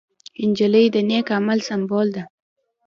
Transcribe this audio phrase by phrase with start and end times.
[0.49, 2.23] نجلۍ د نېک عمل سمبول ده.